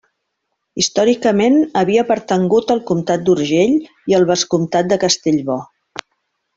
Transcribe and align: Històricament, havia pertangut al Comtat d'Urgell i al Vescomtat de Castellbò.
Històricament, 0.83 1.57
havia 1.83 2.05
pertangut 2.13 2.75
al 2.77 2.83
Comtat 2.89 3.29
d'Urgell 3.29 3.79
i 4.15 4.19
al 4.21 4.29
Vescomtat 4.35 4.93
de 4.95 5.03
Castellbò. 5.09 5.61